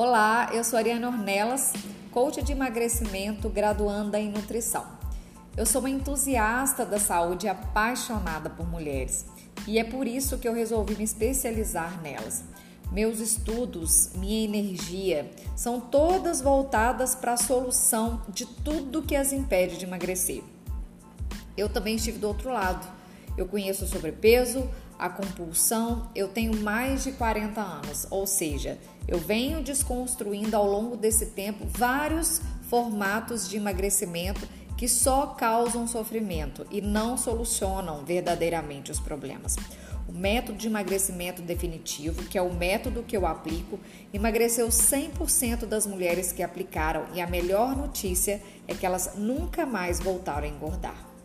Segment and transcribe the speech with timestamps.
[0.00, 1.72] Olá, eu sou Ariana Ornelas,
[2.12, 4.86] coach de emagrecimento, graduanda em nutrição.
[5.56, 9.26] Eu sou uma entusiasta da saúde apaixonada por mulheres
[9.66, 12.44] e é por isso que eu resolvi me especializar nelas.
[12.92, 19.78] Meus estudos, minha energia são todas voltadas para a solução de tudo que as impede
[19.78, 20.44] de emagrecer.
[21.56, 22.86] Eu também estive do outro lado.
[23.36, 29.18] Eu conheço o sobrepeso, a compulsão, eu tenho mais de 40 anos, ou seja, eu
[29.18, 34.46] venho desconstruindo ao longo desse tempo vários formatos de emagrecimento
[34.76, 39.56] que só causam sofrimento e não solucionam verdadeiramente os problemas.
[40.08, 43.78] O método de emagrecimento definitivo, que é o método que eu aplico,
[44.12, 50.00] emagreceu 100% das mulheres que aplicaram e a melhor notícia é que elas nunca mais
[50.00, 51.17] voltaram a engordar.